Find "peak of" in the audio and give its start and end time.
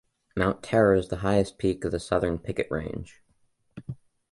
1.59-1.91